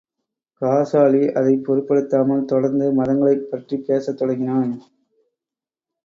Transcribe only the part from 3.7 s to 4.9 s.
பேசத் தொடங்கினான்.